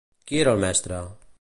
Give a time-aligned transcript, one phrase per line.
[0.29, 1.03] Qui era el mestre?